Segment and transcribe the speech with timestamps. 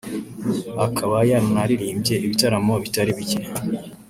[0.85, 3.41] akaba yaranaririmbye ibitaramo bitari bike